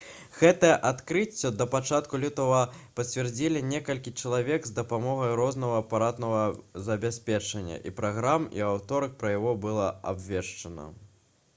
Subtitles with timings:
[0.35, 2.61] гэтае адкрыццё да пачатку лютага
[2.99, 6.41] пацвердзілі некалькі чалавек з дапамогай рознага апаратнага
[6.89, 10.89] забеспячэння і праграм і ў аўторак пра яго было абвешчана